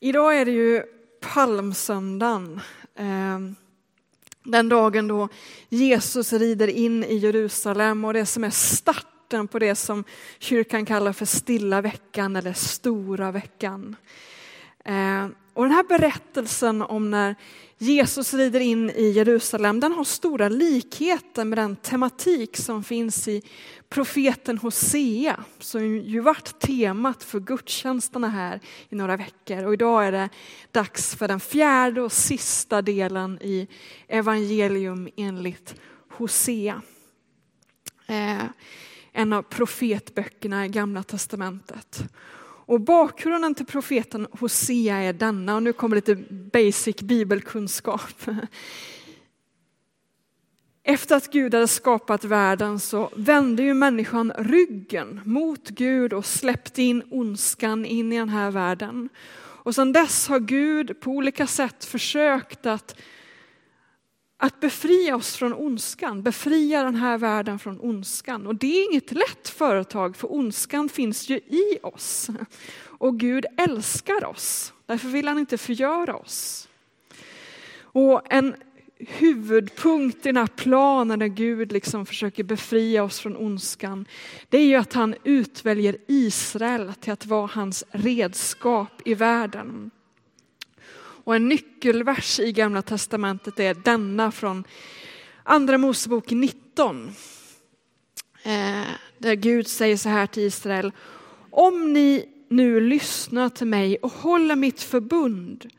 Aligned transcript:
Idag 0.00 0.40
är 0.40 0.44
det 0.44 0.50
ju 0.50 0.82
palmsöndagen. 1.20 2.60
Ehm, 2.96 3.54
den 4.42 4.68
dagen 4.68 5.08
då 5.08 5.28
Jesus 5.68 6.32
rider 6.32 6.68
in 6.68 7.04
i 7.04 7.16
Jerusalem 7.16 8.04
och 8.04 8.12
det 8.12 8.26
som 8.26 8.44
är 8.44 8.50
starten 8.50 9.48
på 9.48 9.58
det 9.58 9.74
som 9.74 10.04
kyrkan 10.38 10.86
kallar 10.86 11.12
för 11.12 11.24
stilla 11.26 11.80
veckan 11.80 12.36
eller 12.36 12.52
stora 12.52 13.30
veckan. 13.30 13.96
Ehm, 14.84 15.34
och 15.56 15.64
den 15.64 15.72
här 15.72 15.84
berättelsen 15.84 16.82
om 16.82 17.10
när 17.10 17.34
Jesus 17.78 18.34
rider 18.34 18.60
in 18.60 18.90
i 18.90 19.10
Jerusalem, 19.10 19.80
den 19.80 19.92
har 19.92 20.04
stora 20.04 20.48
likheter 20.48 21.44
med 21.44 21.58
den 21.58 21.76
tematik 21.76 22.56
som 22.56 22.84
finns 22.84 23.28
i 23.28 23.42
profeten 23.88 24.58
Hosea, 24.58 25.44
som 25.58 25.96
ju 25.98 26.20
varit 26.20 26.60
temat 26.60 27.22
för 27.22 27.40
gudstjänsterna 27.40 28.28
här 28.28 28.60
i 28.88 28.94
några 28.94 29.16
veckor. 29.16 29.64
Och 29.64 29.72
idag 29.72 30.06
är 30.06 30.12
det 30.12 30.28
dags 30.72 31.14
för 31.14 31.28
den 31.28 31.40
fjärde 31.40 32.02
och 32.02 32.12
sista 32.12 32.82
delen 32.82 33.38
i 33.42 33.68
evangelium 34.08 35.08
enligt 35.16 35.74
Hosea. 36.10 36.82
Eh, 38.06 38.44
en 39.12 39.32
av 39.32 39.42
profetböckerna 39.42 40.66
i 40.66 40.68
Gamla 40.68 41.02
Testamentet. 41.02 42.04
Och 42.66 42.80
bakgrunden 42.80 43.54
till 43.54 43.66
profeten 43.66 44.26
Hosea 44.30 44.96
är 44.96 45.12
denna, 45.12 45.54
och 45.54 45.62
nu 45.62 45.72
kommer 45.72 45.96
lite 45.96 46.14
basic 46.30 46.96
bibelkunskap. 46.96 48.24
Efter 50.88 51.16
att 51.16 51.32
Gud 51.32 51.54
hade 51.54 51.68
skapat 51.68 52.24
världen 52.24 52.80
så 52.80 53.10
vände 53.16 53.62
ju 53.62 53.74
människan 53.74 54.32
ryggen 54.38 55.20
mot 55.24 55.68
Gud 55.68 56.12
och 56.12 56.26
släppte 56.26 56.82
in 56.82 57.02
ondskan 57.10 57.84
in 57.84 58.12
i 58.12 58.18
den 58.18 58.28
här 58.28 58.50
världen. 58.50 59.08
Och 59.36 59.74
sedan 59.74 59.92
dess 59.92 60.28
har 60.28 60.38
Gud 60.38 61.00
på 61.00 61.10
olika 61.10 61.46
sätt 61.46 61.84
försökt 61.84 62.66
att, 62.66 63.00
att 64.36 64.60
befria 64.60 65.16
oss 65.16 65.36
från 65.36 65.54
ondskan, 65.54 66.22
befria 66.22 66.82
den 66.82 66.94
här 66.94 67.18
världen 67.18 67.58
från 67.58 67.80
ondskan. 67.80 68.46
Och 68.46 68.54
det 68.54 68.66
är 68.66 68.90
inget 68.90 69.12
lätt 69.12 69.48
företag 69.48 70.16
för 70.16 70.32
ondskan 70.32 70.88
finns 70.88 71.28
ju 71.28 71.36
i 71.36 71.78
oss. 71.82 72.30
Och 72.78 73.20
Gud 73.20 73.46
älskar 73.56 74.24
oss, 74.24 74.72
därför 74.86 75.08
vill 75.08 75.28
han 75.28 75.38
inte 75.38 75.58
förgöra 75.58 76.16
oss. 76.16 76.68
Och 77.80 78.22
en 78.32 78.54
huvudpunkt 78.98 80.26
i 80.26 80.28
den 80.28 80.36
här 80.36 80.46
planen 80.46 81.18
där 81.18 81.26
Gud 81.26 81.72
liksom 81.72 82.06
försöker 82.06 82.44
befria 82.44 83.04
oss 83.04 83.20
från 83.20 83.36
ondskan, 83.36 84.06
det 84.48 84.58
är 84.58 84.64
ju 84.64 84.74
att 84.74 84.92
han 84.92 85.14
utväljer 85.24 85.96
Israel 86.06 86.92
till 87.00 87.12
att 87.12 87.26
vara 87.26 87.46
hans 87.46 87.84
redskap 87.90 89.02
i 89.04 89.14
världen. 89.14 89.90
Och 91.26 91.36
en 91.36 91.48
nyckelvers 91.48 92.40
i 92.40 92.52
Gamla 92.52 92.82
Testamentet 92.82 93.60
är 93.60 93.74
denna 93.74 94.32
från 94.32 94.64
Andra 95.42 95.78
Mosebok 95.78 96.30
19. 96.30 97.10
Eh, 98.42 98.82
där 99.18 99.34
Gud 99.34 99.68
säger 99.68 99.96
så 99.96 100.08
här 100.08 100.26
till 100.26 100.42
Israel, 100.42 100.92
om 101.50 101.92
ni 101.92 102.28
nu 102.48 102.80
lyssnar 102.80 103.48
till 103.48 103.66
mig 103.66 103.96
och 103.96 104.12
håller 104.12 104.56
mitt 104.56 104.82
förbund 104.82 105.70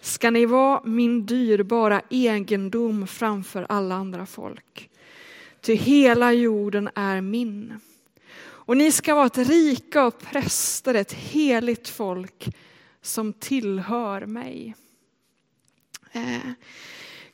ska 0.00 0.30
ni 0.30 0.46
vara 0.46 0.82
min 0.84 1.26
dyrbara 1.26 2.02
egendom 2.10 3.06
framför 3.06 3.66
alla 3.68 3.94
andra 3.94 4.26
folk. 4.26 4.90
Ty 5.60 5.74
hela 5.74 6.32
jorden 6.32 6.90
är 6.94 7.20
min. 7.20 7.80
Och 8.42 8.76
ni 8.76 8.92
ska 8.92 9.14
vara 9.14 9.26
ett 9.26 9.38
rika 9.38 10.04
och 10.04 10.18
präster, 10.18 10.94
ett 10.94 11.12
heligt 11.12 11.88
folk 11.88 12.56
som 13.00 13.32
tillhör 13.32 14.26
mig. 14.26 14.74
Eh, 16.12 16.52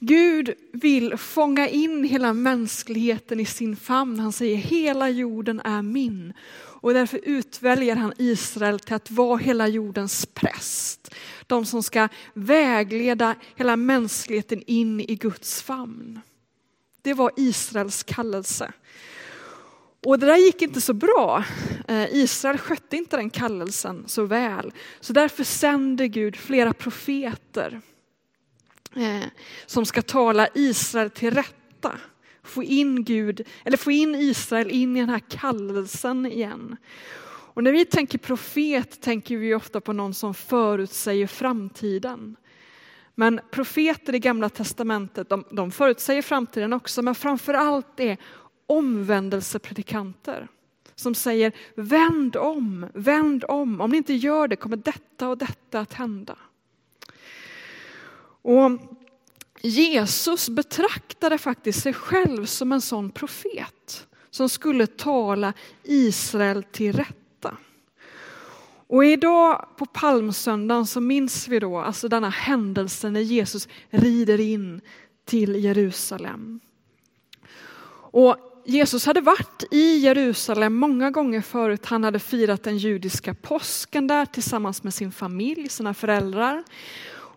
Gud 0.01 0.55
vill 0.73 1.17
fånga 1.17 1.69
in 1.69 2.05
hela 2.05 2.33
mänskligheten 2.33 3.41
i 3.41 3.45
sin 3.45 3.77
famn. 3.77 4.21
Han 4.21 4.33
säger 4.33 4.57
hela 4.57 5.09
jorden 5.09 5.61
är 5.65 5.83
min. 5.83 6.33
Och 6.81 6.95
därför 6.95 7.21
utväljer 7.23 7.97
han 7.97 8.13
Israel 8.19 8.81
till 8.81 8.95
att 8.95 9.11
vara 9.11 9.37
hela 9.37 9.69
jordens 9.69 10.27
präst. 10.27 11.15
De 11.47 11.67
som 11.67 11.83
ska 11.83 12.09
vägleda 12.35 13.35
hela 13.57 13.77
mänskligheten 13.77 14.63
in 14.67 15.01
i 15.01 15.15
Guds 15.15 15.63
famn. 15.63 16.21
Det 17.03 17.15
var 17.15 17.33
Israels 17.37 18.03
kallelse. 18.03 18.73
Och 20.07 20.19
det 20.19 20.27
där 20.27 20.37
gick 20.37 20.63
inte 20.63 20.81
så 20.81 20.93
bra. 20.93 21.45
Eh, 21.89 22.15
Israel 22.15 22.59
skötte 22.59 22.97
inte 22.97 23.17
den 23.17 23.31
kallelsen 23.31 24.05
så 24.07 24.25
väl. 24.25 24.73
Så 25.01 25.13
därför 25.13 25.45
sände 25.45 26.09
Gud 26.09 26.37
flera 26.37 26.73
profeter 26.73 27.81
eh, 28.97 29.27
som 29.67 29.87
ska 29.87 30.03
tala 30.03 30.49
Israel 30.55 31.11
till 31.11 31.31
rätta 31.31 31.99
få 32.49 32.63
in 32.63 33.05
Gud, 33.05 33.47
eller 33.65 33.77
få 33.77 33.91
in 33.91 34.15
Israel 34.15 34.71
in 34.71 34.97
i 34.97 35.01
den 35.01 35.09
här 35.09 35.23
kallelsen 35.29 36.27
igen. 36.27 36.77
Och 37.55 37.65
när 37.65 37.73
vi 37.73 37.85
tänker 37.85 38.19
profet 38.19 39.01
tänker 39.01 39.37
vi 39.37 39.55
ofta 39.55 39.81
på 39.81 39.93
någon 39.93 40.15
som 40.15 40.35
förutsäger 40.35 41.27
framtiden. 41.27 42.37
Men 43.15 43.41
profeter 43.51 44.15
i 44.15 44.19
gamla 44.19 44.49
testamentet, 44.49 45.29
de, 45.29 45.45
de 45.51 45.71
förutsäger 45.71 46.23
framtiden 46.23 46.73
också, 46.73 47.03
men 47.03 47.15
framför 47.15 47.55
allt 47.55 48.01
är 48.01 48.17
omvändelsepredikanter 48.67 50.49
som 50.95 51.15
säger 51.15 51.53
vänd 51.75 52.37
om, 52.37 52.87
vänd 52.95 53.45
om. 53.49 53.81
Om 53.81 53.91
ni 53.91 53.97
inte 53.97 54.15
gör 54.15 54.49
det 54.49 54.57
kommer 54.57 54.77
detta 54.77 55.29
och 55.29 55.39
detta 55.39 55.81
att 55.81 55.93
hända. 55.93 56.37
Och 58.43 58.71
Jesus 59.63 60.49
betraktade 60.49 61.39
faktiskt 61.39 61.83
sig 61.83 61.93
själv 61.93 62.47
som 62.47 62.73
en 62.73 62.81
sån 62.81 63.11
profet 63.11 64.07
som 64.31 64.49
skulle 64.49 64.87
tala 64.87 65.53
Israel 65.83 66.63
till 66.63 66.93
rätta. 66.93 67.57
Och 68.87 69.05
idag 69.05 69.69
på 69.77 69.87
palmsöndagen 69.87 70.87
så 70.87 71.01
minns 71.01 71.49
vi 71.49 71.59
då 71.59 71.79
alltså 71.79 72.09
denna 72.09 72.29
händelse 72.29 73.11
när 73.11 73.21
Jesus 73.21 73.69
rider 73.91 74.41
in 74.41 74.81
till 75.25 75.65
Jerusalem. 75.65 76.61
Och 78.11 78.37
Jesus 78.65 79.07
hade 79.07 79.21
varit 79.21 79.65
i 79.71 79.99
Jerusalem 79.99 80.75
många 80.75 81.11
gånger 81.11 81.41
förut. 81.41 81.87
Han 81.87 82.05
hade 82.05 82.19
firat 82.19 82.63
den 82.63 82.79
judiska 82.79 83.35
påsken 83.35 84.07
där 84.07 84.27
tillsammans 84.27 84.83
med 84.83 84.95
sin 84.95 85.13
familj, 85.13 85.69
sina 85.69 85.95
föräldrar. 85.95 86.65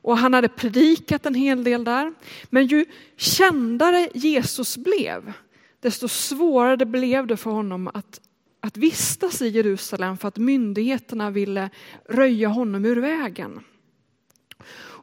Och 0.01 0.17
han 0.17 0.33
hade 0.33 0.47
predikat 0.47 1.25
en 1.25 1.35
hel 1.35 1.63
del 1.63 1.83
där. 1.83 2.13
Men 2.49 2.65
ju 2.65 2.85
kändare 3.17 4.09
Jesus 4.13 4.77
blev, 4.77 5.33
desto 5.79 6.07
svårare 6.07 6.85
blev 6.85 7.27
det 7.27 7.37
för 7.37 7.51
honom 7.51 7.87
att, 7.87 8.21
att 8.59 8.77
vistas 8.77 9.41
i 9.41 9.47
Jerusalem 9.47 10.17
för 10.17 10.27
att 10.27 10.37
myndigheterna 10.37 11.31
ville 11.31 11.69
röja 12.09 12.47
honom 12.47 12.85
ur 12.85 12.95
vägen. 12.95 13.59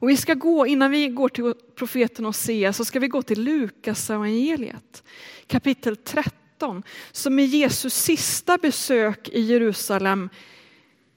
Och 0.00 0.08
vi 0.08 0.16
ska 0.16 0.34
gå, 0.34 0.66
innan 0.66 0.90
vi 0.90 1.08
går 1.08 1.28
till 1.28 1.54
profeten 1.74 2.24
Hosea 2.24 2.72
så 2.72 2.84
ska 2.84 3.00
vi 3.00 3.08
gå 3.08 3.22
till 3.22 3.42
Lukas 3.42 4.10
evangeliet 4.10 5.02
kapitel 5.46 5.96
13 5.96 6.82
som 7.12 7.38
är 7.38 7.44
Jesus 7.44 7.94
sista 7.94 8.58
besök 8.58 9.28
i 9.28 9.40
Jerusalem 9.40 10.28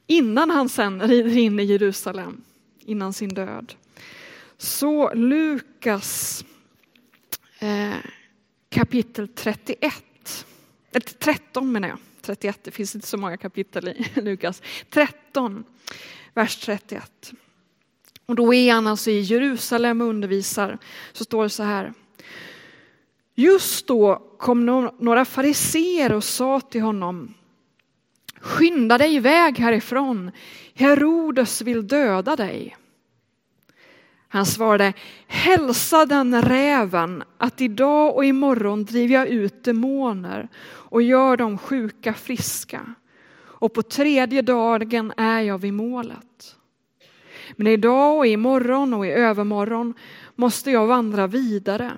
innan 0.08 0.50
han 0.50 0.70
sen 0.70 1.02
rider 1.02 1.38
in 1.38 1.60
i 1.60 1.64
Jerusalem 1.64 2.44
innan 2.92 3.14
sin 3.14 3.30
död. 3.30 3.74
Så 4.58 5.14
Lukas 5.14 6.46
eh, 7.60 7.96
kapitel 8.70 9.28
31, 9.28 10.46
eller 10.92 11.20
13 11.20 11.72
menar 11.72 11.88
jag, 11.88 11.98
31, 12.22 12.60
det 12.64 12.72
finns 12.72 12.96
inte 12.96 13.08
så 13.08 13.18
många 13.18 13.38
kapitel 13.38 13.88
i 13.88 14.08
Lukas. 14.22 14.62
13, 14.90 15.64
vers 16.34 16.58
31. 16.58 17.34
Och 18.26 18.36
då 18.36 18.54
är 18.54 18.74
han 18.74 18.88
alltså 18.88 19.12
i 19.12 19.20
Jerusalem 19.20 20.02
och 20.02 20.08
undervisar, 20.08 20.78
så 21.14 21.24
står 21.24 21.44
det 21.44 21.50
så 21.50 21.64
här. 21.64 21.94
Just 23.36 23.88
då 23.88 24.16
kom 24.38 24.66
några 25.00 25.26
fariseer 25.26 26.12
och 26.12 26.24
sa 26.24 26.60
till 26.60 26.82
honom, 26.82 27.34
skynda 28.40 28.98
dig 28.98 29.16
iväg 29.16 29.60
härifrån, 29.60 30.32
Herodes 30.74 31.62
vill 31.62 31.88
döda 31.88 32.36
dig. 32.36 32.78
Han 34.34 34.46
svarade, 34.46 34.94
hälsa 35.28 36.06
den 36.06 36.42
räven 36.42 37.24
att 37.38 37.62
idag 37.62 38.16
och 38.16 38.26
imorgon 38.26 38.86
driver 38.86 39.16
jag 39.16 39.28
ut 39.28 39.64
demoner 39.64 40.48
och 40.64 41.02
gör 41.02 41.38
de 41.38 41.58
sjuka 41.58 42.14
friska. 42.14 42.96
Och 43.38 43.74
på 43.74 43.82
tredje 43.82 44.42
dagen 44.42 45.14
är 45.18 45.42
jag 45.42 45.58
vid 45.58 45.74
målet. 45.74 46.56
Men 47.56 47.68
idag 47.68 48.18
och 48.18 48.28
imorgon 48.28 48.94
och 48.94 49.06
i 49.06 49.10
övermorgon 49.10 49.94
måste 50.36 50.72
jag 50.72 50.88
vandra 50.88 51.28
vidare. 51.28 51.92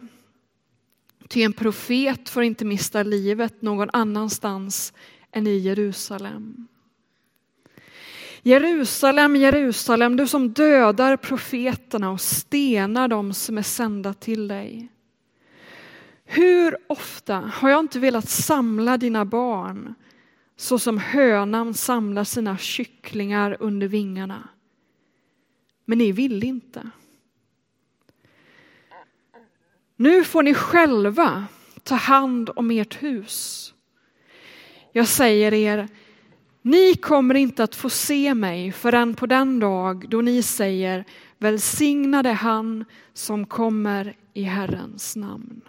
Ty 1.28 1.42
en 1.42 1.54
profet 1.54 2.30
får 2.30 2.44
inte 2.44 2.66
mista 2.66 3.04
livet 3.04 3.62
någon 3.62 3.90
annanstans 3.94 4.94
än 5.32 5.48
i 5.48 5.58
Jerusalem. 5.58 6.68
Jerusalem, 8.46 9.36
Jerusalem, 9.36 10.16
du 10.16 10.28
som 10.28 10.50
dödar 10.50 11.18
profeterna 11.18 12.12
och 12.12 12.22
stenar 12.22 13.08
dem 13.08 13.34
som 13.34 13.58
är 13.58 13.62
sända 13.62 14.14
till 14.14 14.48
dig. 14.48 14.90
Hur 16.26 16.78
ofta 16.88 17.36
har 17.36 17.70
jag 17.70 17.80
inte 17.80 18.00
velat 18.00 18.30
samla 18.30 18.98
dina 18.98 19.26
barn 19.26 19.94
så 20.58 20.80
som 20.80 20.98
hönan 20.98 21.74
samlar 21.74 22.24
sina 22.24 22.58
kycklingar 22.58 23.58
under 23.60 23.88
vingarna. 23.88 24.50
Men 25.86 25.98
ni 25.98 26.12
vill 26.12 26.44
inte. 26.44 26.90
Nu 29.96 30.24
får 30.24 30.44
ni 30.44 30.54
själva 30.54 31.46
ta 31.84 31.96
hand 31.96 32.50
om 32.56 32.72
ert 32.72 33.04
hus. 33.04 33.74
Jag 34.92 35.08
säger 35.08 35.54
er, 35.54 35.88
ni 36.66 36.96
kommer 36.96 37.36
inte 37.36 37.64
att 37.64 37.76
få 37.76 37.90
se 37.90 38.34
mig 38.34 38.72
förrän 38.72 39.16
på 39.16 39.26
den 39.26 39.60
dag 39.60 40.10
då 40.10 40.22
ni 40.22 40.44
säger 40.44 41.06
välsignade 41.38 42.30
han 42.30 42.86
som 43.14 43.46
kommer 43.46 44.16
i 44.34 44.44
Herrens 44.44 45.16
namn. 45.16 45.62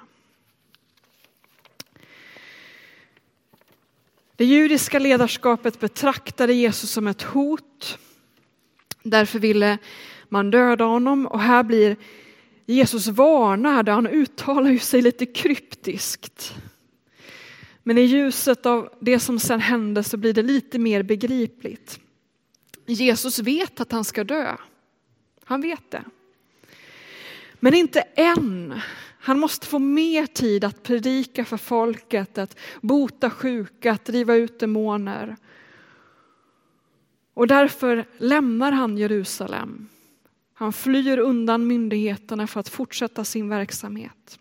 Det 4.37 4.45
judiska 4.45 4.99
ledarskapet 4.99 5.81
betraktade 5.81 6.53
Jesus 6.53 6.91
som 6.91 7.07
ett 7.07 7.23
hot. 7.23 7.99
Därför 9.03 9.39
ville 9.39 9.79
man 10.29 10.51
döda 10.51 10.85
honom 10.85 11.27
och 11.27 11.41
här 11.41 11.63
blir 11.63 11.97
Jesus 12.67 13.07
varnad, 13.07 13.89
han 13.89 14.07
uttalar 14.07 14.71
ju 14.71 14.79
sig 14.79 15.03
lite 15.03 15.27
kryptiskt. 15.27 16.55
Men 17.87 17.99
i 17.99 18.03
ljuset 18.03 18.67
av 18.67 18.89
det 19.01 19.21
som 19.21 19.39
sen 19.39 19.61
hände 19.61 20.03
så 20.03 20.17
blir 20.17 20.33
det 20.33 20.43
lite 20.43 20.79
mer 20.79 21.03
begripligt. 21.03 22.01
Jesus 22.87 23.39
vet 23.39 23.81
att 23.81 23.93
han 23.93 24.05
ska 24.05 24.25
dö. 24.25 24.57
Han 25.45 25.61
vet 25.61 25.91
det. 25.91 26.05
Men 27.55 27.75
inte 27.75 28.01
än. 28.01 28.81
Han 29.19 29.39
måste 29.39 29.67
få 29.67 29.79
mer 29.79 30.27
tid 30.27 30.65
att 30.65 30.83
predika 30.83 31.45
för 31.45 31.57
folket, 31.57 32.39
att 32.39 32.59
bota 32.81 33.31
sjuka, 33.31 33.93
att 33.93 34.05
driva 34.05 34.35
ut 34.35 34.59
demoner. 34.59 35.37
Och 37.35 37.47
därför 37.47 38.05
lämnar 38.19 38.73
han 38.73 38.99
Jerusalem. 38.99 39.89
Han 40.55 40.73
flyr 40.73 41.19
undan 41.19 41.67
myndigheterna 41.67 42.47
för 42.47 42.61
att 42.61 42.69
fortsätta 42.69 43.25
sin 43.25 43.49
verksamhet. 43.49 44.39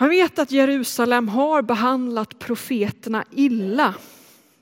Han 0.00 0.08
vet 0.08 0.38
att 0.38 0.50
Jerusalem 0.50 1.28
har 1.28 1.62
behandlat 1.62 2.38
profeterna 2.38 3.24
illa 3.30 3.94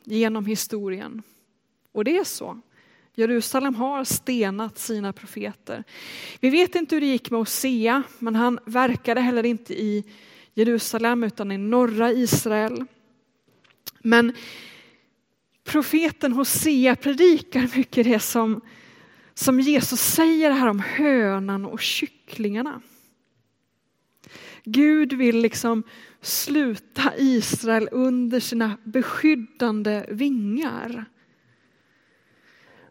genom 0.05 0.47
historien. 0.47 1.23
Och 1.93 2.05
det 2.05 2.19
är 2.19 2.25
så. 2.25 2.61
Jerusalem 3.15 3.75
har 3.75 4.05
stenat 4.05 4.79
sina 4.79 5.13
profeter. 5.13 5.85
Vi 6.41 6.51
vet 6.51 6.75
inte 6.75 6.97
hur 6.97 7.01
det 7.01 7.07
gick 7.07 7.31
med 7.31 7.41
Osea, 7.41 8.03
men 8.19 8.35
han 8.35 8.59
verkade 8.65 9.21
heller 9.21 9.47
inte 9.47 9.75
i 9.75 10.05
Jerusalem 10.55 11.25
utan 11.25 11.53
i 11.53 11.59
norra 11.59 12.13
Israel. 12.13 12.85
Men 13.99 14.33
profeten 15.65 16.33
Hosea 16.33 16.97
predikar 16.97 17.77
mycket 17.77 18.05
det 18.05 18.21
som, 18.21 18.61
som 19.35 19.61
Jesus 19.61 20.01
säger 20.01 20.51
här 20.51 20.69
om 20.69 20.81
hönan 20.81 21.65
och 21.65 21.81
kycklingarna. 21.81 22.81
Gud 24.69 25.13
vill 25.13 25.39
liksom 25.39 25.83
sluta 26.21 27.13
Israel 27.17 27.89
under 27.93 28.41
sina 28.41 28.79
beskyddande 28.85 30.07
vingar. 30.09 31.05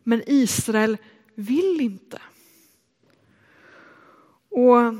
Men 0.03 0.23
Israel 0.27 0.97
vill 1.35 1.81
inte. 1.81 2.21
Och 4.49 4.93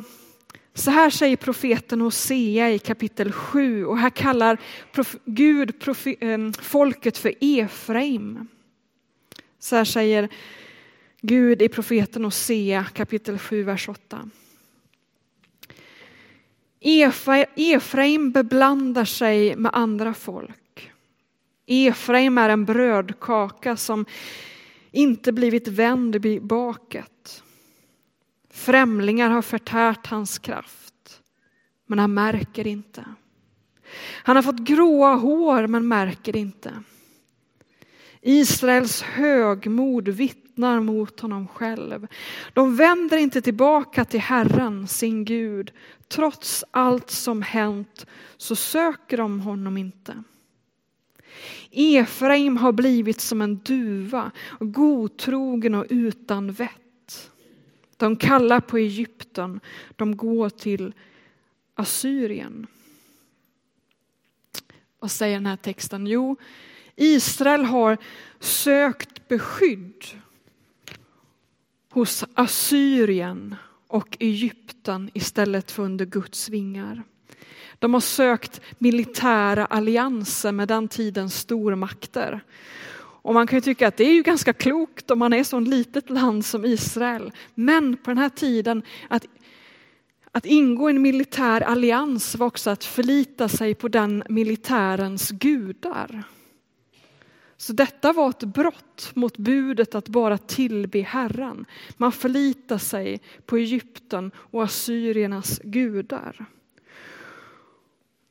så 0.73 0.91
här 0.91 1.09
säger 1.09 1.37
profeten 1.37 2.01
Hosea 2.01 2.71
i 2.71 2.79
kapitel 2.79 3.31
7 3.31 3.85
och 3.85 3.97
här 3.97 4.09
kallar 4.09 4.57
Gud 5.25 5.73
eh, 6.19 6.51
folket 6.61 7.17
för 7.17 7.33
Efraim. 7.41 8.47
Så 9.59 9.75
här 9.75 9.85
säger 9.85 10.29
Gud 11.21 11.61
i 11.61 11.69
profeten 11.69 12.23
Hosea 12.25 12.83
kapitel 12.83 13.39
7, 13.39 13.63
vers 13.63 13.89
8. 13.89 14.29
Efraim 17.55 18.31
beblandar 18.31 19.05
sig 19.05 19.55
med 19.55 19.71
andra 19.73 20.13
folk. 20.13 20.91
Efraim 21.67 22.37
är 22.37 22.49
en 22.49 22.65
brödkaka 22.65 23.77
som 23.77 24.05
inte 24.91 25.31
blivit 25.31 25.67
vänd 25.67 26.25
i 26.25 26.39
baket. 26.39 27.43
Främlingar 28.49 29.29
har 29.29 29.41
förtärt 29.41 30.07
hans 30.07 30.39
kraft, 30.39 31.21
men 31.85 31.99
han 31.99 32.13
märker 32.13 32.67
inte. 32.67 33.05
Han 34.23 34.35
har 34.35 34.43
fått 34.43 34.59
gråa 34.59 35.15
hår 35.15 35.67
men 35.67 35.87
märker 35.87 36.35
inte. 36.35 36.73
Israels 38.21 39.01
högmod 39.01 40.07
vittnar 40.07 40.79
mot 40.79 41.19
honom 41.19 41.47
själv. 41.47 42.07
De 42.53 42.75
vänder 42.75 43.17
inte 43.17 43.41
tillbaka 43.41 44.05
till 44.05 44.19
Herren, 44.19 44.87
sin 44.87 45.25
Gud. 45.25 45.71
Trots 46.07 46.63
allt 46.71 47.09
som 47.09 47.41
hänt 47.41 48.05
så 48.37 48.55
söker 48.55 49.17
de 49.17 49.39
honom 49.39 49.77
inte. 49.77 50.23
Efraim 51.71 52.57
har 52.57 52.71
blivit 52.71 53.21
som 53.21 53.41
en 53.41 53.57
duva, 53.57 54.31
godtrogen 54.59 55.75
och 55.75 55.85
utan 55.89 56.51
vett. 56.51 57.31
De 57.97 58.15
kallar 58.15 58.59
på 58.59 58.77
Egypten, 58.77 59.59
de 59.95 60.17
går 60.17 60.49
till 60.49 60.93
Assyrien. 61.75 62.67
Vad 64.99 65.11
säger 65.11 65.35
den 65.35 65.45
här 65.45 65.57
texten? 65.57 66.07
Jo, 66.07 66.35
Israel 66.95 67.65
har 67.65 67.97
sökt 68.39 69.27
beskydd 69.27 70.03
hos 71.91 72.23
Assyrien 72.33 73.55
och 73.87 74.17
Egypten 74.19 75.09
istället 75.13 75.71
för 75.71 75.83
under 75.83 76.05
Guds 76.05 76.49
vingar. 76.49 77.03
De 77.79 77.93
har 77.93 78.01
sökt 78.01 78.61
militära 78.77 79.65
allianser 79.65 80.51
med 80.51 80.67
den 80.67 80.87
tidens 80.87 81.39
stormakter. 81.39 82.41
Och 82.97 83.33
man 83.33 83.47
kan 83.47 83.57
ju 83.57 83.61
tycka 83.61 83.87
att 83.87 83.97
det 83.97 84.03
är 84.03 84.13
ju 84.13 84.23
ganska 84.23 84.53
klokt 84.53 85.11
om 85.11 85.19
man 85.19 85.33
är 85.33 85.43
så 85.43 85.59
litet 85.59 86.09
land 86.09 86.45
som 86.45 86.65
Israel. 86.65 87.31
Men 87.55 87.97
på 87.97 88.09
den 88.11 88.17
här 88.17 88.29
tiden 88.29 88.83
att, 89.07 89.25
att 90.31 90.45
ingå 90.45 90.89
i 90.89 90.95
en 90.95 91.01
militär 91.01 91.61
allians 91.61 92.35
var 92.35 92.47
också 92.47 92.69
att 92.69 92.83
förlita 92.83 93.49
sig 93.49 93.75
på 93.75 93.87
den 93.87 94.23
militärens 94.29 95.31
gudar. 95.31 96.23
Så 97.57 97.73
detta 97.73 98.13
var 98.13 98.29
ett 98.29 98.43
brott 98.43 99.11
mot 99.13 99.37
budet 99.37 99.95
att 99.95 100.09
bara 100.09 100.37
tillbe 100.37 101.01
Herren. 101.01 101.65
Man 101.97 102.11
förlitar 102.11 102.77
sig 102.77 103.21
på 103.45 103.57
Egypten 103.57 104.31
och 104.35 104.63
assyriernas 104.63 105.59
gudar. 105.63 106.45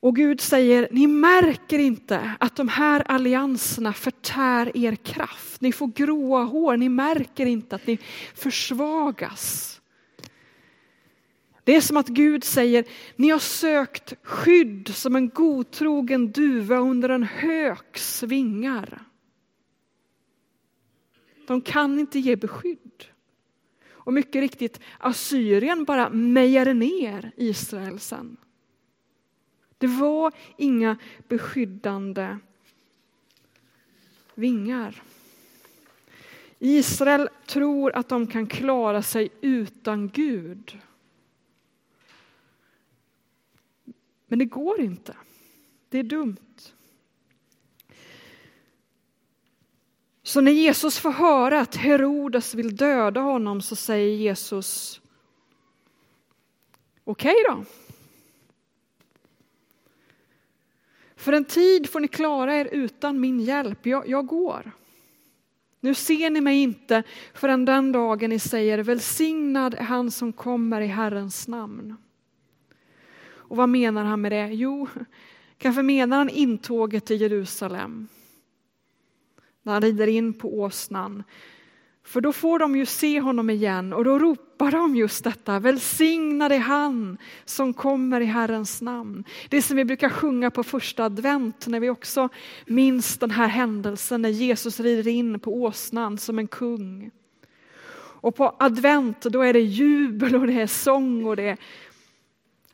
Och 0.00 0.16
Gud 0.16 0.40
säger, 0.40 0.88
ni 0.90 1.06
märker 1.06 1.78
inte 1.78 2.34
att 2.40 2.56
de 2.56 2.68
här 2.68 3.10
allianserna 3.10 3.92
förtär 3.92 4.76
er 4.76 4.94
kraft. 4.94 5.60
Ni 5.60 5.72
får 5.72 5.86
gråa 5.86 6.42
hår, 6.42 6.76
ni 6.76 6.88
märker 6.88 7.46
inte 7.46 7.76
att 7.76 7.86
ni 7.86 7.98
försvagas. 8.34 9.80
Det 11.64 11.76
är 11.76 11.80
som 11.80 11.96
att 11.96 12.08
Gud 12.08 12.44
säger, 12.44 12.84
ni 13.16 13.30
har 13.30 13.38
sökt 13.38 14.14
skydd 14.22 14.88
som 14.94 15.16
en 15.16 15.28
godtrogen 15.28 16.32
duva 16.32 16.76
under 16.76 17.08
en 17.08 17.22
höks 17.22 18.22
vingar. 18.22 19.02
De 21.46 21.60
kan 21.60 21.98
inte 21.98 22.18
ge 22.18 22.36
beskydd. 22.36 23.04
Och 23.90 24.12
mycket 24.12 24.40
riktigt, 24.40 24.80
Assyrien 24.98 25.84
bara 25.84 26.08
mejade 26.10 26.74
ner 26.74 27.32
Israel 27.36 28.00
sen. 28.00 28.36
Det 29.78 29.86
var 29.86 30.32
inga 30.56 30.96
beskyddande 31.28 32.38
vingar. 34.34 35.02
Israel 36.58 37.28
tror 37.46 37.96
att 37.96 38.08
de 38.08 38.26
kan 38.26 38.46
klara 38.46 39.02
sig 39.02 39.28
utan 39.40 40.08
Gud. 40.08 40.78
Men 44.26 44.38
det 44.38 44.44
går 44.44 44.80
inte. 44.80 45.16
Det 45.88 45.98
är 45.98 46.02
dumt. 46.02 46.73
Så 50.26 50.40
när 50.40 50.52
Jesus 50.52 50.98
får 50.98 51.10
höra 51.10 51.60
att 51.60 51.76
Herodes 51.76 52.54
vill 52.54 52.76
döda 52.76 53.20
honom 53.20 53.62
så 53.62 53.76
säger 53.76 54.16
Jesus 54.16 55.00
Okej 57.04 57.34
okay 57.46 57.56
då. 57.56 57.64
För 61.16 61.32
en 61.32 61.44
tid 61.44 61.90
får 61.90 62.00
ni 62.00 62.08
klara 62.08 62.56
er 62.56 62.68
utan 62.72 63.20
min 63.20 63.40
hjälp, 63.40 63.86
jag, 63.86 64.08
jag 64.08 64.26
går. 64.26 64.72
Nu 65.80 65.94
ser 65.94 66.30
ni 66.30 66.40
mig 66.40 66.62
inte 66.62 67.02
förrän 67.34 67.64
den 67.64 67.92
dagen 67.92 68.30
ni 68.30 68.38
säger 68.38 68.78
välsignad 68.78 69.74
är 69.74 69.82
han 69.82 70.10
som 70.10 70.32
kommer 70.32 70.80
i 70.80 70.86
Herrens 70.86 71.48
namn. 71.48 71.96
Och 73.26 73.56
vad 73.56 73.68
menar 73.68 74.04
han 74.04 74.20
med 74.20 74.32
det? 74.32 74.48
Jo, 74.48 74.88
kanske 75.58 75.82
menar 75.82 76.18
han 76.18 76.28
intåget 76.28 77.04
till 77.04 77.20
Jerusalem. 77.20 78.08
När 79.64 79.72
han 79.72 79.82
rider 79.82 80.06
in 80.06 80.34
på 80.34 80.60
åsnan 80.60 81.22
för 82.06 82.20
då 82.20 82.32
får 82.32 82.58
de 82.58 82.76
ju 82.76 82.86
se 82.86 83.20
honom 83.20 83.50
igen 83.50 83.92
och 83.92 84.04
då 84.04 84.18
ropar 84.18 84.70
de 84.70 84.96
just 84.96 85.24
detta, 85.24 85.58
välsignad 85.58 86.52
är 86.52 86.58
han 86.58 87.18
som 87.44 87.74
kommer 87.74 88.20
i 88.20 88.24
Herrens 88.24 88.82
namn. 88.82 89.24
Det 89.48 89.62
som 89.62 89.76
vi 89.76 89.84
brukar 89.84 90.08
sjunga 90.08 90.50
på 90.50 90.64
första 90.64 91.04
advent 91.04 91.66
när 91.66 91.80
vi 91.80 91.90
också 91.90 92.28
minns 92.66 93.18
den 93.18 93.30
här 93.30 93.48
händelsen 93.48 94.22
när 94.22 94.28
Jesus 94.28 94.80
rider 94.80 95.10
in 95.10 95.40
på 95.40 95.62
åsnan 95.62 96.18
som 96.18 96.38
en 96.38 96.48
kung. 96.48 97.10
Och 98.24 98.36
på 98.36 98.56
advent 98.58 99.22
då 99.22 99.42
är 99.42 99.52
det 99.52 99.60
jubel 99.60 100.36
och 100.36 100.46
det 100.46 100.60
är 100.60 100.66
sång 100.66 101.24
och 101.24 101.36
det 101.36 101.48
är 101.48 101.56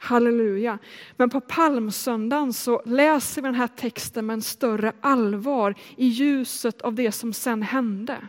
halleluja. 0.00 0.78
Men 1.16 1.30
på 1.30 1.40
palmsöndagen 1.40 2.52
så 2.52 2.83
läser 2.85 3.42
vi 3.42 3.49
den 3.49 3.54
här 3.54 3.69
texten 3.69 4.26
med 4.26 4.35
en 4.35 4.42
större 4.42 4.92
allvar 5.00 5.75
i 5.97 6.07
ljuset 6.07 6.83
av 6.83 6.95
det 6.95 7.12
som 7.12 7.33
sen 7.33 7.62
hände. 7.62 8.28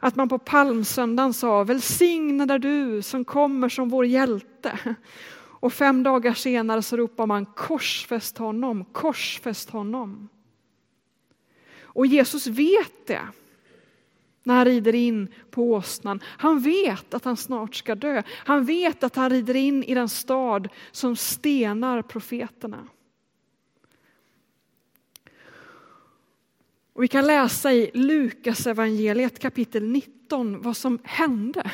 Att 0.00 0.16
man 0.16 0.28
på 0.28 0.38
palmsöndagen 0.38 1.32
sa 1.32 1.64
välsignad 1.64 2.50
är 2.50 2.58
du 2.58 3.02
som 3.02 3.24
kommer 3.24 3.68
som 3.68 3.88
vår 3.88 4.06
hjälte. 4.06 4.78
Och 5.64 5.72
fem 5.72 6.02
dagar 6.02 6.34
senare 6.34 6.82
så 6.82 6.96
ropar 6.96 7.26
man 7.26 7.46
korsfäst 7.46 8.38
honom, 8.38 8.84
korsfäst 8.84 9.70
honom. 9.70 10.28
Och 11.82 12.06
Jesus 12.06 12.46
vet 12.46 13.06
det 13.06 13.22
när 14.44 14.54
han 14.54 14.64
rider 14.64 14.94
in 14.94 15.28
på 15.50 15.72
åsnan. 15.72 16.20
Han 16.24 16.60
vet 16.60 17.14
att 17.14 17.24
han 17.24 17.36
snart 17.36 17.74
ska 17.74 17.94
dö. 17.94 18.22
Han 18.28 18.64
vet 18.64 19.04
att 19.04 19.16
han 19.16 19.30
rider 19.30 19.56
in 19.56 19.84
i 19.84 19.94
den 19.94 20.08
stad 20.08 20.68
som 20.90 21.16
stenar 21.16 22.02
profeterna. 22.02 22.88
Och 26.92 27.02
vi 27.02 27.08
kan 27.08 27.26
läsa 27.26 27.72
i 27.72 27.90
Lukas 27.94 28.66
evangeliet 28.66 29.38
kapitel 29.38 29.82
19 29.82 30.62
vad 30.62 30.76
som 30.76 30.98
hände 31.04 31.70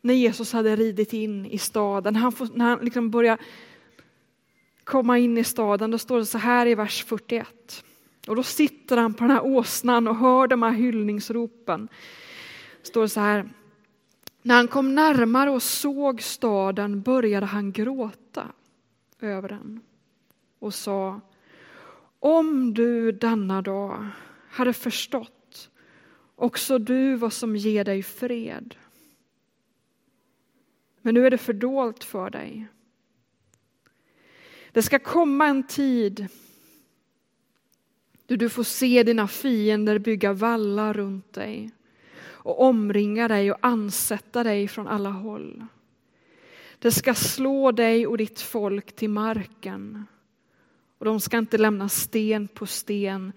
när 0.00 0.14
Jesus 0.14 0.52
hade 0.52 0.76
ridit 0.76 1.12
in 1.12 1.46
i 1.46 1.58
staden. 1.58 2.14
När 2.14 2.20
han, 2.20 2.32
när 2.54 2.64
han 2.64 2.78
liksom 2.84 3.10
börjar 3.10 3.38
komma 4.84 5.18
in 5.18 5.38
i 5.38 5.44
staden, 5.44 5.90
då 5.90 5.98
står 5.98 6.18
det 6.18 6.26
så 6.26 6.38
här 6.38 6.66
i 6.66 6.74
vers 6.74 7.04
41. 7.04 7.84
Och 8.26 8.36
då 8.36 8.42
sitter 8.42 8.96
han 8.96 9.14
på 9.14 9.24
den 9.24 9.30
här 9.30 9.44
åsnan 9.44 10.08
och 10.08 10.16
hör 10.16 10.46
de 10.46 10.62
här 10.62 10.72
hyllningsropen. 10.72 11.88
Det 12.80 12.86
står 12.86 13.06
så 13.06 13.20
här. 13.20 13.48
När 14.42 14.54
han 14.54 14.68
kom 14.68 14.94
närmare 14.94 15.50
och 15.50 15.62
såg 15.62 16.22
staden 16.22 17.02
började 17.02 17.46
han 17.46 17.72
gråta 17.72 18.52
över 19.20 19.48
den 19.48 19.80
och 20.58 20.74
sa 20.74 21.20
om 22.20 22.74
du 22.74 23.12
denna 23.12 23.62
dag 23.62 24.08
hade 24.48 24.72
förstått 24.72 25.70
också 26.34 26.78
du 26.78 27.16
vad 27.16 27.32
som 27.32 27.56
ger 27.56 27.84
dig 27.84 28.02
fred. 28.02 28.74
Men 31.02 31.14
nu 31.14 31.26
är 31.26 31.30
det 31.30 31.38
fördolt 31.38 32.04
för 32.04 32.30
dig. 32.30 32.68
Det 34.72 34.82
ska 34.82 34.98
komma 34.98 35.46
en 35.46 35.66
tid 35.66 36.28
du, 38.26 38.36
du 38.36 38.48
får 38.48 38.62
se 38.62 39.02
dina 39.02 39.28
fiender 39.28 39.98
bygga 39.98 40.32
vallar 40.32 40.94
runt 40.94 41.32
dig 41.32 41.70
och 42.24 42.60
omringa 42.60 43.28
dig 43.28 43.52
och 43.52 43.58
ansätta 43.60 44.44
dig 44.44 44.68
från 44.68 44.88
alla 44.88 45.10
håll. 45.10 45.66
Det 46.78 46.90
ska 46.90 47.14
slå 47.14 47.72
dig 47.72 48.06
och 48.06 48.18
ditt 48.18 48.40
folk 48.40 48.96
till 48.96 49.10
marken 49.10 50.06
och 50.98 51.04
de 51.04 51.20
ska 51.20 51.38
inte 51.38 51.58
lämna 51.58 51.88
sten 51.88 52.48
på 52.48 52.66
sten 52.66 53.32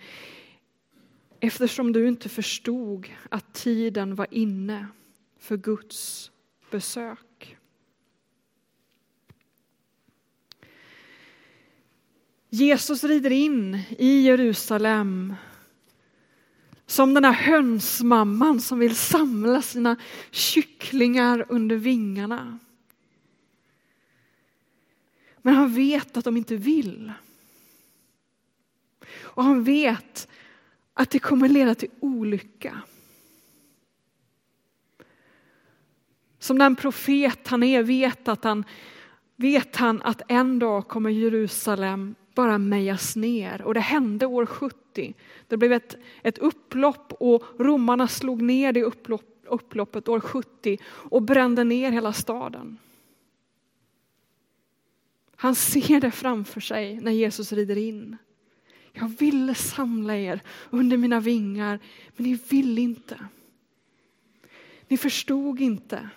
eftersom 1.39 1.93
du 1.93 2.07
inte 2.07 2.29
förstod 2.29 3.09
att 3.29 3.53
tiden 3.53 4.15
var 4.15 4.27
inne 4.31 4.87
för 5.39 5.57
Guds 5.57 6.31
besök. 6.71 7.28
Jesus 12.59 13.03
rider 13.03 13.31
in 13.31 13.79
i 13.97 14.21
Jerusalem 14.21 15.35
som 16.85 17.13
den 17.13 17.25
här 17.25 17.33
hönsmamman 17.33 18.61
som 18.61 18.79
vill 18.79 18.95
samla 18.95 19.61
sina 19.61 19.95
kycklingar 20.31 21.45
under 21.49 21.75
vingarna. 21.75 22.59
Men 25.41 25.55
han 25.55 25.73
vet 25.73 26.17
att 26.17 26.25
de 26.25 26.37
inte 26.37 26.55
vill. 26.55 27.11
Och 29.11 29.43
han 29.43 29.63
vet 29.63 30.27
att 30.93 31.09
det 31.09 31.19
kommer 31.19 31.49
leda 31.49 31.75
till 31.75 31.89
olycka. 31.99 32.81
Som 36.39 36.57
den 36.57 36.75
profet 36.75 37.47
han 37.47 37.63
är 37.63 37.83
vet, 37.83 38.27
att 38.27 38.43
han, 38.43 38.63
vet 39.35 39.75
han 39.75 40.01
att 40.01 40.21
en 40.27 40.59
dag 40.59 40.87
kommer 40.87 41.09
Jerusalem 41.09 42.15
bara 42.39 42.57
mejas 42.57 43.15
ner. 43.15 43.61
Och 43.61 43.73
det 43.73 43.79
hände 43.79 44.25
år 44.25 44.45
70. 44.45 45.13
Det 45.47 45.57
blev 45.57 45.73
ett, 45.73 45.97
ett 46.23 46.37
upplopp 46.37 47.13
och 47.19 47.43
romarna 47.57 48.07
slog 48.07 48.41
ner 48.41 48.73
det 48.73 48.83
upplopp, 48.83 49.45
upploppet 49.45 50.07
år 50.07 50.19
70 50.19 50.77
och 50.85 51.21
brände 51.21 51.63
ner 51.63 51.91
hela 51.91 52.13
staden. 52.13 52.77
Han 55.35 55.55
ser 55.55 56.01
det 56.01 56.11
framför 56.11 56.61
sig 56.61 57.01
när 57.01 57.11
Jesus 57.11 57.51
rider 57.51 57.77
in. 57.77 58.17
Jag 58.93 59.07
ville 59.07 59.55
samla 59.55 60.15
er 60.15 60.41
under 60.69 60.97
mina 60.97 61.19
vingar, 61.19 61.79
men 62.15 62.25
ni 62.25 62.39
ville 62.49 62.81
inte. 62.81 63.19
Ni 64.87 64.97
förstod 64.97 65.61
inte 65.61 66.09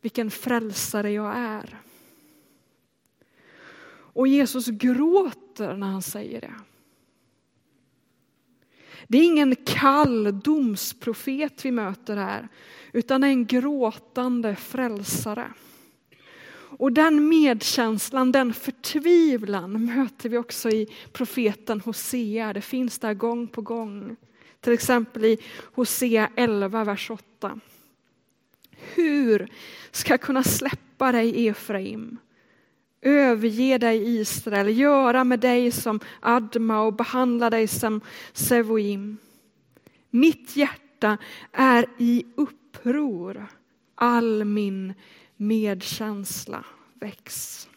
vilken 0.00 0.30
frälsare 0.30 1.12
jag 1.12 1.36
är. 1.36 1.80
Och 4.16 4.28
Jesus 4.28 4.66
gråter 4.66 5.76
när 5.76 5.86
han 5.86 6.02
säger 6.02 6.40
det. 6.40 6.54
Det 9.08 9.18
är 9.18 9.24
ingen 9.24 9.56
kall 9.56 10.40
domsprofet 10.40 11.64
vi 11.64 11.70
möter 11.70 12.16
här, 12.16 12.48
utan 12.92 13.24
en 13.24 13.46
gråtande 13.46 14.56
frälsare. 14.56 15.52
Och 16.78 16.92
den 16.92 17.28
medkänslan, 17.28 18.32
den 18.32 18.54
förtvivlan 18.54 19.84
möter 19.84 20.28
vi 20.28 20.38
också 20.38 20.70
i 20.70 20.86
profeten 21.12 21.80
Hosea. 21.80 22.52
Det 22.52 22.60
finns 22.60 22.98
där 22.98 23.14
gång 23.14 23.48
på 23.48 23.62
gång. 23.62 24.16
Till 24.60 24.72
exempel 24.72 25.24
i 25.24 25.38
Hosea 25.74 26.30
11, 26.36 26.84
vers 26.84 27.10
8. 27.10 27.60
Hur 28.70 29.48
ska 29.90 30.12
jag 30.12 30.20
kunna 30.20 30.42
släppa 30.42 31.12
dig 31.12 31.48
Efraim? 31.48 32.18
Överge 33.02 33.78
dig 33.78 34.18
Israel, 34.20 34.78
göra 34.78 35.24
med 35.24 35.40
dig 35.40 35.70
som 35.70 36.00
Adma 36.20 36.80
och 36.80 36.92
behandla 36.92 37.50
dig 37.50 37.66
som 37.66 38.00
Sevoim. 38.32 39.16
Mitt 40.10 40.56
hjärta 40.56 41.18
är 41.52 41.86
i 41.98 42.24
uppror, 42.36 43.46
all 43.94 44.44
min 44.44 44.94
medkänsla 45.36 46.64
väcks. 46.94 47.68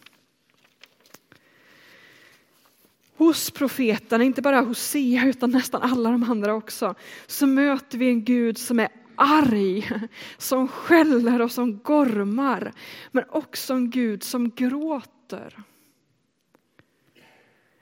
Hos 3.15 3.51
profeterna, 3.51 4.23
inte 4.23 4.41
bara 4.41 4.61
Hosea 4.61 5.25
utan 5.25 5.51
nästan 5.51 5.81
alla 5.81 6.11
de 6.11 6.23
andra 6.23 6.53
också, 6.53 6.95
så 7.27 7.47
möter 7.47 7.97
vi 7.97 8.09
en 8.09 8.23
Gud 8.23 8.57
som 8.57 8.79
är 8.79 8.89
arg, 9.19 9.91
som 10.37 10.67
skäller 10.67 11.41
och 11.41 11.51
som 11.51 11.79
gormar. 11.79 12.73
Men 13.11 13.23
också 13.29 13.73
en 13.73 13.89
Gud 13.89 14.23
som 14.23 14.49
gråter. 14.49 15.63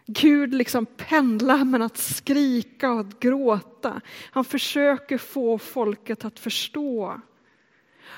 Gud 0.08 0.54
liksom 0.54 0.86
pendlar 0.86 1.66
mellan 1.66 1.86
att 1.86 1.98
skrika 1.98 2.92
och 2.92 3.00
att 3.00 3.20
gråta. 3.20 4.02
Han 4.32 4.46
försöker 4.46 5.18
få 5.18 5.58
folket 5.58 6.26
att 6.26 6.40
förstå 6.40 7.22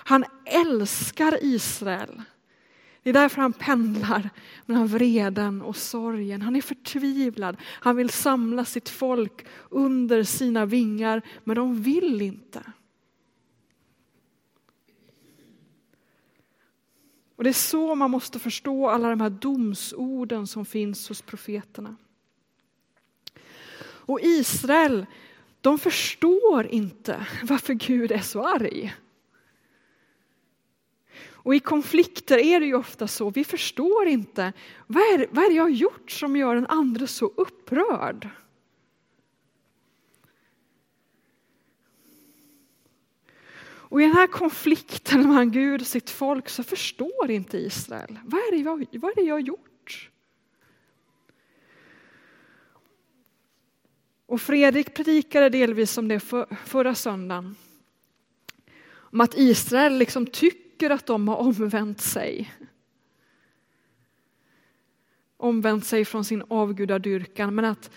han 0.10 0.26
älskar 0.46 1.38
Israel. 1.42 2.22
Det 3.04 3.10
är 3.10 3.14
därför 3.14 3.42
han 3.42 3.54
pendlar 3.54 4.30
mellan 4.66 4.88
vreden 4.88 5.62
och 5.62 5.76
sorgen. 5.76 6.42
Han 6.42 6.56
är 6.56 6.62
förtvivlad. 6.62 7.58
Han 7.64 7.96
vill 7.96 8.10
samla 8.10 8.66
sitt 8.66 8.90
folk 8.90 9.46
under 9.70 10.24
sina 10.24 10.66
vingar, 10.66 11.22
men 11.44 11.56
de 11.56 11.82
vill 11.82 12.22
inte. 12.22 12.64
Och 17.40 17.44
det 17.44 17.50
är 17.50 17.54
så 17.54 17.96
man 17.96 18.12
måste 18.12 18.40
förstå 18.40 18.90
alla 18.90 19.10
de 19.10 19.22
här 19.22 19.30
domsorden 19.30 20.48
som 20.48 20.66
finns 20.66 21.10
hos 21.10 21.22
profeterna. 21.22 21.96
Och 23.82 24.20
Israel, 24.22 25.06
de 25.62 25.80
förstår 25.80 26.68
inte 26.68 27.28
varför 27.44 27.74
Gud 27.74 28.12
är 28.12 28.20
så 28.20 28.48
arg. 28.48 28.96
Och 31.32 31.56
i 31.56 31.60
konflikter 31.60 32.38
är 32.38 32.60
det 32.60 32.66
ju 32.66 32.76
ofta 32.76 33.08
så, 33.08 33.30
vi 33.30 33.44
förstår 33.44 34.08
inte, 34.08 34.54
vad 34.88 35.04
är, 35.04 35.28
vad 35.32 35.46
är 35.46 35.50
det 35.50 35.56
jag 35.56 35.64
har 35.64 35.70
gjort 35.70 36.12
som 36.12 36.36
gör 36.36 36.56
den 36.56 36.68
andra 36.68 37.08
så 37.08 37.26
upprörd? 37.36 38.30
Och 43.90 44.02
i 44.02 44.04
den 44.04 44.14
här 44.14 44.28
konflikten 44.28 45.28
mellan 45.28 45.52
Gud 45.52 45.82
och 45.82 45.88
sitt 45.88 46.10
folk 46.10 46.50
så 46.50 46.64
förstår 46.64 47.32
inte 47.32 47.58
Israel. 47.58 48.20
Vad 48.24 48.40
är 48.40 48.52
det 48.52 48.58
jag, 48.58 48.86
vad 49.02 49.12
är 49.12 49.16
det 49.16 49.22
jag 49.22 49.36
har 49.36 49.40
gjort? 49.40 50.10
Och 54.26 54.42
Fredrik 54.42 54.94
predikade 54.94 55.50
delvis 55.50 55.98
om 55.98 56.08
det 56.08 56.20
för, 56.20 56.56
förra 56.66 56.96
söndagen. 56.96 57.56
Om 58.92 59.22
att 59.22 59.38
Israel 59.38 59.98
liksom 59.98 60.26
tycker 60.26 60.90
att 60.90 61.06
de 61.06 61.28
har 61.28 61.36
omvänt 61.36 62.02
sig. 62.02 62.54
Omvänt 65.38 65.86
sig 65.86 66.06
från 66.06 66.26
sin 66.26 66.44
avgudadyrkan 66.48 67.56
men 67.56 67.66
att 67.66 67.92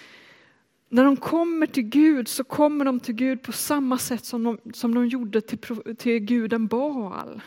när 0.92 1.04
de 1.04 1.16
kommer 1.16 1.66
till 1.66 1.82
Gud 1.82 2.28
så 2.28 2.44
kommer 2.44 2.84
de 2.84 3.00
till 3.00 3.14
Gud 3.14 3.42
på 3.42 3.52
samma 3.52 3.98
sätt 3.98 4.24
som 4.24 4.44
de, 4.44 4.58
som 4.72 4.94
de 4.94 5.06
gjorde 5.06 5.40
till, 5.40 5.58
till 5.98 6.18
guden 6.18 6.66
Baal. 6.66 7.42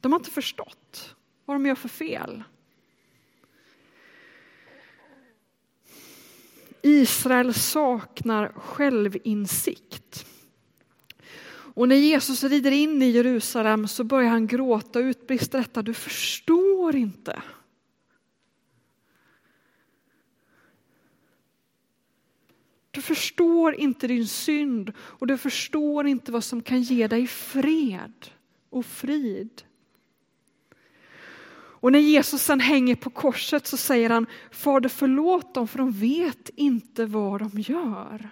De 0.00 0.12
har 0.12 0.18
inte 0.18 0.30
förstått 0.30 1.14
vad 1.44 1.54
de 1.54 1.66
gör 1.66 1.74
för 1.74 1.88
fel. 1.88 2.42
Israel 6.82 7.54
saknar 7.54 8.52
självinsikt. 8.56 10.26
Och 11.74 11.88
när 11.88 11.96
Jesus 11.96 12.44
rider 12.44 12.70
in 12.70 13.02
i 13.02 13.10
Jerusalem 13.10 13.88
så 13.88 14.04
börjar 14.04 14.30
han 14.30 14.46
gråta 14.46 14.98
och 14.98 15.02
utbrista 15.02 15.58
detta, 15.58 15.82
du 15.82 15.94
förstår 15.94 16.96
inte. 16.96 17.42
Du 23.02 23.06
förstår 23.06 23.74
inte 23.74 24.06
din 24.06 24.26
synd 24.26 24.92
och 24.98 25.26
du 25.26 25.38
förstår 25.38 26.06
inte 26.06 26.32
vad 26.32 26.44
som 26.44 26.62
kan 26.62 26.82
ge 26.82 27.06
dig 27.06 27.26
fred 27.26 28.26
och 28.70 28.86
frid. 28.86 29.62
Och 31.54 31.92
när 31.92 31.98
Jesus 31.98 32.42
sen 32.42 32.60
hänger 32.60 32.94
på 32.94 33.10
korset 33.10 33.66
så 33.66 33.76
säger 33.76 34.10
han, 34.10 34.26
Fader 34.50 34.88
förlåt 34.88 35.54
dem 35.54 35.68
för 35.68 35.78
de 35.78 35.92
vet 35.92 36.50
inte 36.56 37.06
vad 37.06 37.40
de 37.40 37.60
gör. 37.60 38.30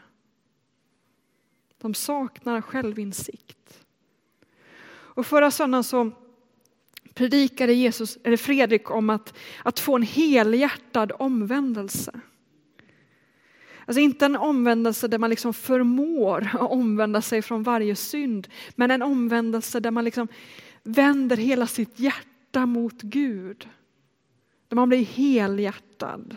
De 1.78 1.94
saknar 1.94 2.60
självinsikt. 2.60 3.84
Och 4.90 5.26
förra 5.26 5.50
söndagen 5.50 5.84
så 5.84 6.10
predikade 7.14 7.72
Jesus, 7.72 8.18
eller 8.24 8.36
Fredrik 8.36 8.90
om 8.90 9.10
att, 9.10 9.34
att 9.62 9.80
få 9.80 9.96
en 9.96 10.02
helhjärtad 10.02 11.12
omvändelse. 11.18 12.20
Alltså 13.90 14.00
inte 14.00 14.26
en 14.26 14.36
omvändelse 14.36 15.08
där 15.08 15.18
man 15.18 15.30
liksom 15.30 15.54
förmår 15.54 16.48
att 16.52 16.70
omvända 16.70 17.22
sig 17.22 17.42
från 17.42 17.62
varje 17.62 17.96
synd, 17.96 18.48
men 18.74 18.90
en 18.90 19.02
omvändelse 19.02 19.80
där 19.80 19.90
man 19.90 20.04
liksom 20.04 20.28
vänder 20.82 21.36
hela 21.36 21.66
sitt 21.66 21.98
hjärta 21.98 22.66
mot 22.66 23.02
Gud. 23.02 23.68
Där 24.68 24.74
man 24.74 24.88
blir 24.88 25.04
helhjärtad. 25.04 26.36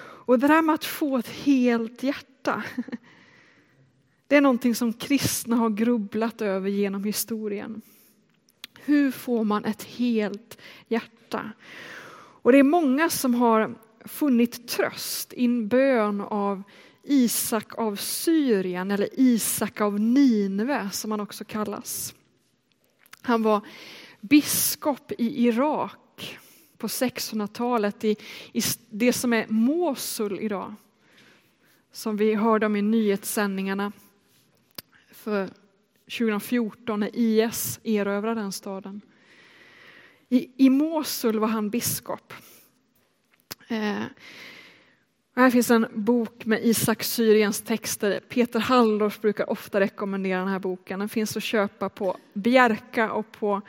Och 0.00 0.38
det 0.38 0.48
där 0.48 0.62
med 0.62 0.74
att 0.74 0.84
få 0.84 1.18
ett 1.18 1.28
helt 1.28 2.02
hjärta, 2.02 2.64
det 4.26 4.36
är 4.36 4.40
någonting 4.40 4.74
som 4.74 4.92
kristna 4.92 5.56
har 5.56 5.70
grubblat 5.70 6.42
över 6.42 6.68
genom 6.68 7.04
historien. 7.04 7.82
Hur 8.84 9.10
får 9.10 9.44
man 9.44 9.64
ett 9.64 9.82
helt 9.82 10.58
hjärta? 10.88 11.52
Och 12.42 12.52
det 12.52 12.58
är 12.58 12.62
många 12.62 13.10
som 13.10 13.34
har 13.34 13.74
funnit 14.04 14.68
tröst 14.68 15.32
i 15.32 15.44
en 15.44 15.68
bön 15.68 16.20
av 16.20 16.62
Isak 17.02 17.78
av 17.78 17.96
Syrien 17.96 18.90
eller 18.90 19.08
Isak 19.12 19.80
av 19.80 20.00
Ninve 20.00 20.90
som 20.92 21.10
han 21.10 21.20
också 21.20 21.44
kallas. 21.44 22.14
Han 23.22 23.42
var 23.42 23.60
biskop 24.20 25.12
i 25.18 25.46
Irak 25.46 26.38
på 26.78 26.86
600-talet 26.86 28.04
i, 28.04 28.16
i 28.52 28.60
det 28.90 29.12
som 29.12 29.32
är 29.32 29.46
Mosul 29.48 30.38
idag. 30.40 30.74
Som 31.92 32.16
vi 32.16 32.34
hörde 32.34 32.66
om 32.66 32.76
i 32.76 32.82
nyhetssändningarna 32.82 33.92
för 35.10 35.48
2014 36.18 37.00
när 37.00 37.10
IS 37.16 37.80
erövrade 37.84 38.40
den 38.40 38.52
staden. 38.52 39.00
I, 40.28 40.50
I 40.56 40.70
Mosul 40.70 41.38
var 41.38 41.48
han 41.48 41.70
biskop. 41.70 42.32
Eh, 43.70 44.02
här 45.36 45.50
finns 45.50 45.70
en 45.70 45.86
bok 45.94 46.46
med 46.46 46.64
Isak 46.64 47.02
Syriens 47.02 47.60
texter. 47.60 48.20
Peter 48.20 48.60
Halldorf 48.60 49.20
brukar 49.20 49.50
ofta 49.50 49.80
rekommendera 49.80 50.38
den 50.38 50.48
här 50.48 50.58
boken. 50.58 50.98
Den 50.98 51.08
finns 51.08 51.36
att 51.36 51.42
köpa 51.42 51.88
på 51.88 52.16
Bjärka 52.34 53.12
och 53.12 53.32
på 53.32 53.62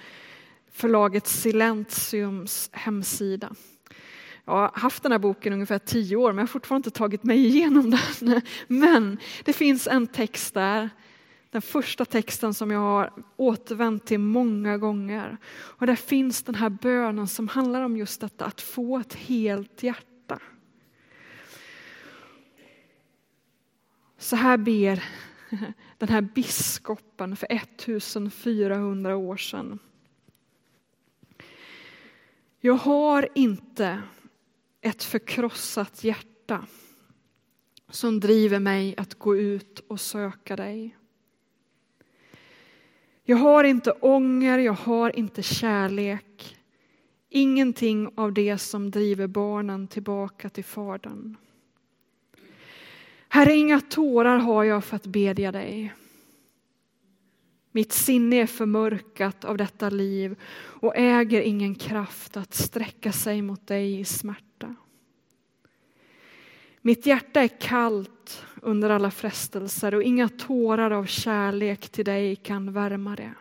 förlaget 0.71 1.27
Silentiums 1.27 2.69
hemsida. 2.73 3.55
Jag 4.45 4.53
har 4.53 4.71
haft 4.73 5.03
den 5.03 5.11
här 5.11 5.19
boken 5.19 5.53
ungefär 5.53 5.79
tio 5.79 6.15
år 6.15 6.31
men 6.31 6.37
jag 6.37 6.43
har 6.43 6.47
fortfarande 6.47 6.87
inte 6.87 6.97
tagit 6.97 7.23
mig 7.23 7.45
igenom 7.45 7.89
den. 8.19 8.41
Men 8.67 9.17
det 9.43 9.53
finns 9.53 9.87
en 9.87 10.07
text 10.07 10.53
där, 10.53 10.89
den 11.51 11.61
första 11.61 12.05
texten 12.05 12.53
som 12.53 12.71
jag 12.71 12.79
har 12.79 13.13
återvänt 13.37 14.05
till 14.05 14.19
många 14.19 14.77
gånger. 14.77 15.37
Och 15.51 15.87
där 15.87 15.95
finns 15.95 16.43
den 16.43 16.55
här 16.55 16.69
bönen 16.69 17.27
som 17.27 17.47
handlar 17.47 17.81
om 17.81 17.97
just 17.97 18.21
detta 18.21 18.45
att 18.45 18.61
få 18.61 18.97
ett 18.97 19.13
helt 19.13 19.83
hjärta. 19.83 20.39
Så 24.17 24.35
här 24.35 24.57
ber 24.57 25.03
den 25.97 26.09
här 26.09 26.21
biskopen 26.21 27.35
för 27.35 27.47
1400 27.49 29.15
år 29.15 29.37
sedan. 29.37 29.79
Jag 32.59 32.73
har 32.73 33.29
inte 33.35 34.01
ett 34.81 35.03
förkrossat 35.03 36.03
hjärta 36.03 36.65
som 37.89 38.19
driver 38.19 38.59
mig 38.59 38.95
att 38.97 39.19
gå 39.19 39.35
ut 39.35 39.79
och 39.87 40.01
söka 40.01 40.55
dig. 40.55 40.97
Jag 43.31 43.37
har 43.37 43.63
inte 43.63 43.91
ånger, 43.91 44.59
jag 44.59 44.73
har 44.73 45.19
inte 45.19 45.43
kärlek. 45.43 46.57
Ingenting 47.29 48.09
av 48.15 48.33
det 48.33 48.57
som 48.57 48.91
driver 48.91 49.27
barnen 49.27 49.87
tillbaka 49.87 50.49
till 50.49 50.63
Fadern. 50.63 51.37
Herre, 53.29 53.53
inga 53.53 53.81
tårar 53.81 54.37
har 54.37 54.63
jag 54.63 54.83
för 54.83 54.95
att 54.95 55.05
bedja 55.05 55.51
dig. 55.51 55.93
Mitt 57.71 57.91
sinne 57.91 58.35
är 58.35 58.45
förmörkat 58.45 59.45
av 59.45 59.57
detta 59.57 59.89
liv 59.89 60.35
och 60.55 60.97
äger 60.97 61.41
ingen 61.41 61.75
kraft 61.75 62.37
att 62.37 62.53
sträcka 62.53 63.11
sig 63.11 63.41
mot 63.41 63.67
dig 63.67 63.99
i 63.99 64.05
smärta. 64.05 64.75
Mitt 66.81 67.05
hjärta 67.05 67.41
är 67.41 67.59
kallt 67.59 68.45
under 68.61 68.89
alla 68.89 69.11
frestelser 69.11 69.93
och 69.93 70.03
inga 70.03 70.29
tårar 70.29 70.91
av 70.91 71.05
kärlek 71.05 71.89
till 71.89 72.05
dig 72.05 72.35
kan 72.35 72.73
värma 72.73 73.15
det. 73.15 73.33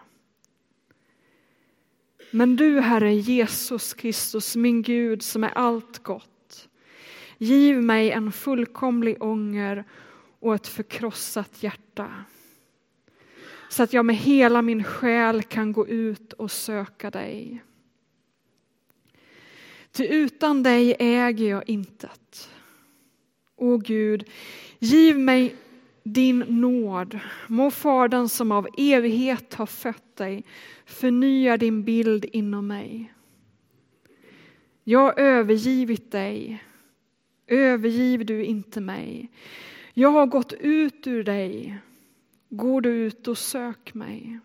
Men 2.30 2.56
du, 2.56 2.80
Herre 2.80 3.14
Jesus 3.14 3.94
Kristus, 3.94 4.56
min 4.56 4.83
Gud 4.83 5.22
som 5.22 5.44
är 5.44 5.50
allt 5.59 6.02
gott, 6.02 6.68
giv 7.38 7.83
mig 7.83 8.11
en 8.11 8.33
fullkomlig 8.33 9.22
ånger 9.22 9.85
och 10.40 10.54
ett 10.54 10.66
förkrossat 10.66 11.62
hjärta 11.62 12.24
så 13.70 13.83
att 13.83 13.92
jag 13.92 14.06
med 14.06 14.16
hela 14.16 14.62
min 14.62 14.85
själ 14.85 15.42
kan 15.42 15.72
gå 15.72 15.88
ut 15.88 16.33
och 16.33 16.50
söka 16.50 17.11
dig. 17.11 17.62
Ty 19.92 20.06
utan 20.06 20.62
dig 20.62 20.96
äger 20.98 21.50
jag 21.50 21.68
intet. 21.68 22.50
O 23.61 23.77
Gud, 23.77 24.25
giv 24.79 25.18
mig 25.18 25.55
din 26.03 26.38
nåd. 26.38 27.18
Må 27.46 27.70
Fadern 27.70 28.29
som 28.29 28.53
av 28.53 28.68
evighet 28.77 29.55
har 29.55 29.66
fött 29.66 30.16
dig 30.16 30.44
förnya 30.85 31.57
din 31.57 31.85
bild 31.85 32.25
inom 32.33 32.66
mig. 32.66 33.12
Jag 34.85 34.99
har 34.99 35.18
övergivit 35.18 36.11
dig. 36.11 36.64
Övergiv 37.46 38.27
du 38.27 38.44
inte 38.44 38.81
mig. 38.81 39.31
Jag 39.94 40.11
har 40.11 40.27
gått 40.27 40.53
ut 40.53 41.07
ur 41.07 41.25
dig. 41.25 41.79
Går 42.49 42.81
du 42.81 42.90
ut 42.90 43.29
och 43.29 43.38
sök 43.38 43.94
mig. 43.94 44.38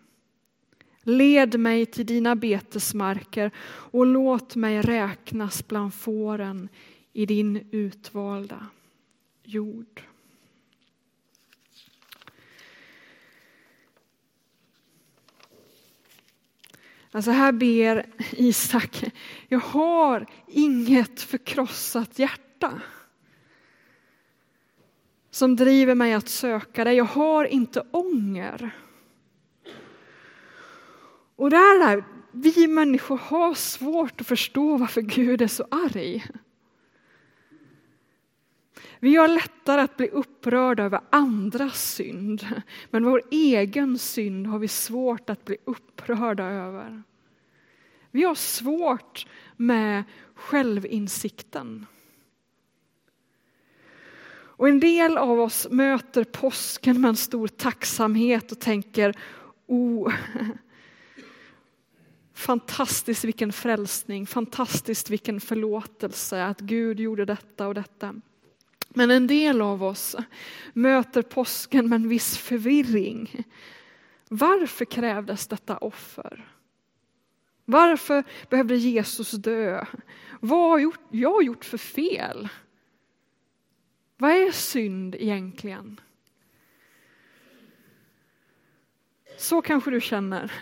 Led 1.02 1.60
mig 1.60 1.86
till 1.86 2.06
dina 2.06 2.36
betesmarker 2.36 3.50
och 3.66 4.06
låt 4.06 4.56
mig 4.56 4.80
räknas 4.80 5.68
bland 5.68 5.94
fåren 5.94 6.68
i 7.12 7.26
din 7.26 7.68
utvalda 7.70 8.66
jord. 9.46 10.02
Alltså 17.10 17.30
här 17.30 17.52
ber 17.52 18.06
Isak, 18.30 19.04
jag 19.48 19.58
har 19.58 20.26
inget 20.46 21.20
förkrossat 21.20 22.18
hjärta 22.18 22.80
som 25.30 25.56
driver 25.56 25.94
mig 25.94 26.14
att 26.14 26.28
söka 26.28 26.84
dig. 26.84 26.96
Jag 26.96 27.04
har 27.04 27.44
inte 27.44 27.82
ånger. 27.90 28.70
Och 31.36 31.50
det 31.50 31.56
där, 31.56 32.04
vi 32.32 32.66
människor 32.66 33.18
har 33.18 33.54
svårt 33.54 34.20
att 34.20 34.26
förstå 34.26 34.76
varför 34.76 35.00
Gud 35.00 35.42
är 35.42 35.48
så 35.48 35.66
arg. 35.70 36.24
Vi 39.00 39.16
har 39.16 39.28
lättare 39.28 39.80
att 39.80 39.96
bli 39.96 40.08
upprörda 40.08 40.82
över 40.82 41.00
andras 41.10 41.94
synd, 41.94 42.46
men 42.90 43.04
vår 43.04 43.22
egen 43.30 43.98
synd 43.98 44.46
har 44.46 44.58
vi 44.58 44.68
svårt 44.68 45.30
att 45.30 45.44
bli 45.44 45.56
upprörda 45.64 46.44
över. 46.44 47.02
Vi 48.10 48.24
har 48.24 48.34
svårt 48.34 49.26
med 49.56 50.04
självinsikten. 50.34 51.86
Och 54.58 54.68
en 54.68 54.80
del 54.80 55.16
av 55.16 55.40
oss 55.40 55.66
möter 55.70 56.24
påsken 56.24 57.00
med 57.00 57.08
en 57.08 57.16
stor 57.16 57.48
tacksamhet 57.48 58.52
och 58.52 58.60
tänker, 58.60 59.14
oh, 59.66 60.14
fantastiskt 62.34 63.24
vilken 63.24 63.52
frälsning, 63.52 64.26
fantastiskt 64.26 65.10
vilken 65.10 65.40
förlåtelse 65.40 66.44
att 66.44 66.60
Gud 66.60 67.00
gjorde 67.00 67.24
detta 67.24 67.66
och 67.68 67.74
detta. 67.74 68.14
Men 68.96 69.10
en 69.10 69.26
del 69.26 69.60
av 69.60 69.84
oss 69.84 70.16
möter 70.72 71.22
påsken 71.22 71.88
med 71.88 71.96
en 71.96 72.08
viss 72.08 72.38
förvirring. 72.38 73.44
Varför 74.28 74.84
krävdes 74.84 75.46
detta 75.46 75.76
offer? 75.76 76.48
Varför 77.64 78.24
behövde 78.50 78.76
Jesus 78.76 79.30
dö? 79.30 79.86
Vad 80.40 80.70
har 80.70 80.92
jag 81.10 81.42
gjort 81.42 81.64
för 81.64 81.78
fel? 81.78 82.48
Vad 84.16 84.30
är 84.30 84.50
synd 84.50 85.14
egentligen? 85.14 86.00
Så 89.36 89.62
kanske 89.62 89.90
du 89.90 90.00
känner. 90.00 90.52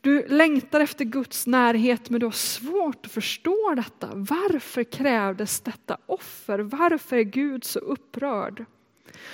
Du 0.00 0.26
längtar 0.28 0.80
efter 0.80 1.04
Guds 1.04 1.46
närhet 1.46 2.10
men 2.10 2.20
du 2.20 2.26
har 2.26 2.32
svårt 2.32 3.06
att 3.06 3.12
förstå 3.12 3.74
detta. 3.76 4.10
Varför 4.14 4.84
krävdes 4.84 5.60
detta 5.60 5.98
offer? 6.06 6.58
Varför 6.58 7.16
är 7.16 7.22
Gud 7.22 7.64
så 7.64 7.78
upprörd? 7.78 8.64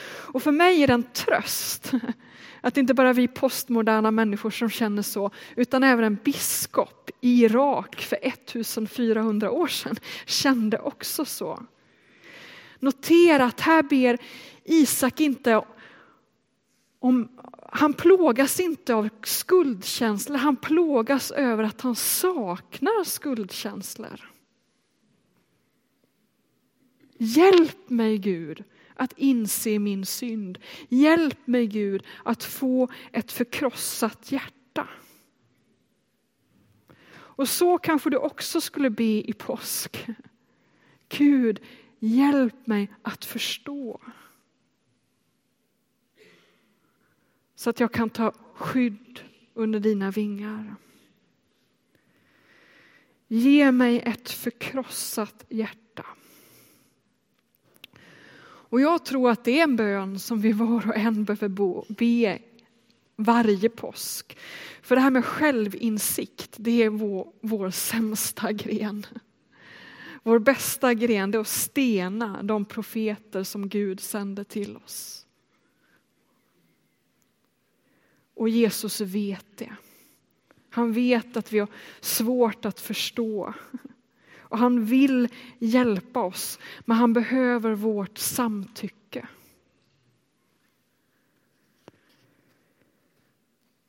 Och 0.07 0.43
för 0.43 0.53
mig 0.53 0.83
är 0.83 0.87
det 0.87 0.93
en 0.93 1.03
tröst 1.03 1.93
att 2.61 2.77
inte 2.77 2.95
bara 2.95 3.13
vi 3.13 3.29
postmoderna 3.29 4.11
människor 4.11 4.51
som 4.51 4.71
känner 4.71 5.03
så, 5.03 5.31
utan 5.57 5.85
även 5.85 6.05
en 6.05 6.19
biskop 6.25 7.11
i 7.21 7.45
Irak 7.45 7.97
för 7.97 8.19
1400 8.23 9.51
år 9.51 9.67
sedan 9.67 9.97
kände 10.27 10.79
också 10.79 11.25
så. 11.25 11.63
Notera 12.79 13.45
att 13.45 13.61
här 13.61 13.83
ber 13.83 14.19
Isak 14.65 15.21
inte 15.21 15.63
om, 17.07 17.29
han 17.73 17.93
plågas 17.93 18.61
inte 18.61 18.95
av 18.95 19.09
skuldkänslor, 19.23 20.37
han 20.37 20.57
plågas 20.57 21.31
över 21.31 21.65
att 21.65 21.81
han 21.81 21.97
saknar 21.97 23.05
skuldkänslor. 23.05 24.31
Hjälp 27.19 27.91
mig 27.91 28.19
Gud 28.19 28.65
att 28.95 29.13
inse 29.17 29.79
min 29.79 30.07
synd. 30.07 30.59
Hjälp 30.89 31.47
mig 31.47 31.67
Gud 31.67 32.03
att 32.25 32.45
få 32.45 32.89
ett 33.13 33.33
förkrossat 33.33 34.33
hjärta. 34.33 34.89
Och 37.11 37.49
så 37.49 37.79
kanske 37.79 38.11
du 38.11 38.17
också 38.17 38.61
skulle 38.61 38.91
be 38.91 39.31
i 39.31 39.33
påsk. 39.33 40.07
Gud, 41.09 41.61
hjälp 41.99 42.67
mig 42.67 42.93
att 43.03 43.25
förstå. 43.25 44.01
Så 47.67 47.71
att 47.71 47.81
jag 47.81 47.93
kan 47.93 48.11
ta 48.11 48.33
skydd 48.55 49.21
under 49.55 49.81
dina 49.81 50.11
vingar. 50.11 50.75
Ge 53.29 53.73
mig 53.73 54.01
ett 54.01 54.31
förkrossat 54.31 55.45
hjärta. 55.49 56.07
Och 58.43 58.81
jag 58.81 59.05
tror 59.05 59.31
att 59.31 59.45
det 59.45 59.59
är 59.59 59.63
en 59.63 59.77
bön 59.77 60.19
som 60.19 60.41
vi 60.41 60.53
var 60.53 60.89
och 60.89 60.97
en 60.97 61.25
behöver 61.25 61.93
be 61.93 62.39
varje 63.17 63.69
påsk. 63.69 64.39
För 64.83 64.97
det 64.97 65.03
här 65.03 65.11
med 65.11 65.25
självinsikt, 65.25 66.55
det 66.57 66.83
är 66.83 66.91
vår, 66.91 67.33
vår 67.41 67.71
sämsta 67.71 68.53
gren. 68.53 69.07
Vår 70.23 70.39
bästa 70.39 70.95
gren 70.95 71.35
är 71.35 71.39
att 71.39 71.49
stena 71.49 72.43
de 72.43 72.65
profeter 72.65 73.43
som 73.43 73.69
Gud 73.69 74.01
sände 74.01 74.45
till 74.45 74.77
oss. 74.77 75.26
Och 78.37 78.49
Jesus 78.49 79.01
vet 79.01 79.47
det. 79.57 79.73
Han 80.71 80.93
vet 80.93 81.37
att 81.37 81.53
vi 81.53 81.59
har 81.59 81.69
svårt 82.01 82.65
att 82.65 82.81
förstå. 82.81 83.55
Och 84.39 84.59
han 84.59 84.85
vill 84.85 85.29
hjälpa 85.59 86.21
oss, 86.21 86.59
men 86.85 86.97
han 86.97 87.13
behöver 87.13 87.75
vårt 87.75 88.19
samtycke. 88.19 89.29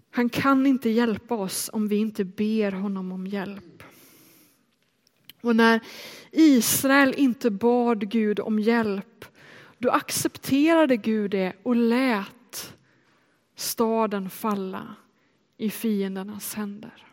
Han 0.09 0.29
kan 0.29 0.65
inte 0.65 0.89
hjälpa 0.89 1.35
oss 1.35 1.69
om 1.73 1.87
vi 1.87 1.95
inte 1.95 2.25
ber 2.25 2.71
honom 2.71 3.11
om 3.11 3.27
hjälp. 3.27 3.83
Och 5.41 5.55
när 5.55 5.79
Israel 6.31 7.13
inte 7.17 7.51
bad 7.51 8.09
Gud 8.09 8.39
om 8.39 8.59
hjälp, 8.59 9.25
då 9.77 9.89
accepterade 9.89 10.97
Gud 10.97 11.31
det 11.31 11.53
och 11.63 11.75
lät 11.75 12.36
staden 13.57 14.29
falla 14.29 14.95
i 15.57 15.69
fiendernas 15.69 16.53
händer. 16.53 17.07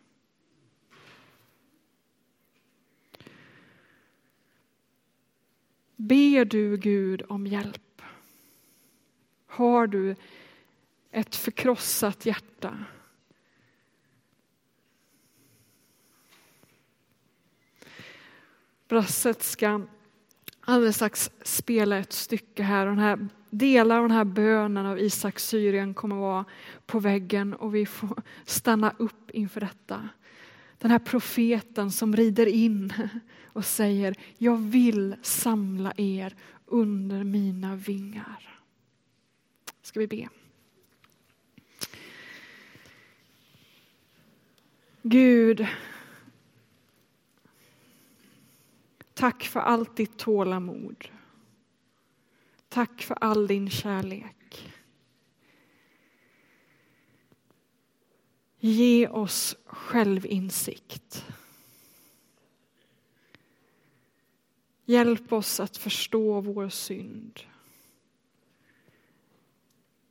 Ber 5.97 6.45
du 6.45 6.77
Gud 6.77 7.23
om 7.29 7.47
hjälp? 7.47 8.03
Har 9.47 9.87
du 9.87 10.17
ett 11.11 11.37
förkrossat 11.37 12.27
hjärta? 12.27 12.85
Brasset 18.89 19.43
ska 19.43 19.87
alldeles 20.61 20.97
strax 20.97 21.31
spela 21.43 21.99
ett 21.99 22.13
stycke 22.13 22.63
här. 22.63 22.87
Och 22.87 22.93
den 22.93 23.05
här 23.05 23.29
delar 23.59 23.97
av 23.97 24.03
den 24.03 24.11
här 24.11 24.25
bönen 24.25 24.87
av 24.87 24.99
Isak 24.99 25.39
Syrien 25.39 25.95
kommer 25.95 26.17
att 26.17 26.21
vara 26.21 26.45
på 26.87 26.99
väggen 26.99 27.55
och 27.55 27.75
vi 27.75 27.87
får 27.87 28.23
stanna 28.45 28.95
upp 28.99 29.31
inför 29.31 29.61
detta. 29.61 30.09
Den 30.79 30.91
här 30.91 30.99
profeten 30.99 31.91
som 31.91 32.17
rider 32.17 32.47
in 32.47 32.93
och 33.45 33.65
säger, 33.65 34.15
jag 34.39 34.57
vill 34.57 35.17
samla 35.23 35.93
er 35.97 36.37
under 36.67 37.25
mina 37.25 37.77
vingar. 37.77 38.61
Ska 39.83 40.01
vi 40.01 40.07
be? 40.07 40.29
Gud, 45.03 45.67
tack 49.15 49.43
för 49.43 49.61
allt 49.61 49.97
ditt 49.97 50.17
tålamod. 50.17 51.09
Tack 52.75 53.03
för 53.03 53.15
all 53.21 53.47
din 53.47 53.71
kärlek. 53.71 54.75
Ge 58.59 59.09
oss 59.09 59.57
självinsikt. 59.65 61.27
Hjälp 64.85 65.33
oss 65.33 65.61
att 65.61 65.77
förstå 65.77 66.41
vår 66.41 66.69
synd. 66.69 67.41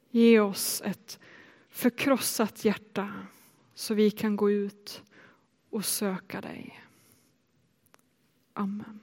Ge 0.09 0.39
oss 0.39 0.81
ett 0.85 1.19
förkrossat 1.69 2.65
hjärta 2.65 3.13
så 3.73 3.93
vi 3.93 4.11
kan 4.11 4.35
gå 4.35 4.51
ut 4.51 5.03
och 5.69 5.85
söka 5.85 6.41
dig. 6.41 6.83
Amen. 8.53 9.02